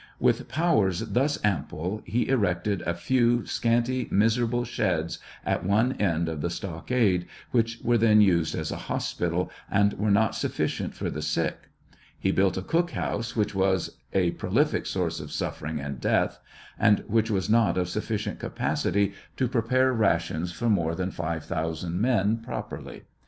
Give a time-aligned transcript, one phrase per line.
[0.19, 6.41] With powers thus ample he erected a few scanty, miserable sheds at one end of
[6.41, 11.21] the stockade, which were then used as a hospital, and were not sufficient for the
[11.21, 11.69] sick;
[12.17, 16.39] he built a cook house which was a prolific source of suffering' and death,
[16.79, 22.37] and which was not of sufficient capacity to prepare rations for more than 5,000 men
[22.37, 23.03] propprly.